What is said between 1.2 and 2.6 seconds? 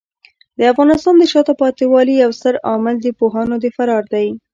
شاته پاتې والي یو ستر